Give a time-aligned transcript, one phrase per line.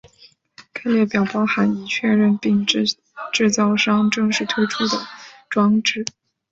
[0.73, 2.87] 该列表包含已确认并制
[3.51, 4.97] 造商正式推出的
[5.47, 6.03] 装置。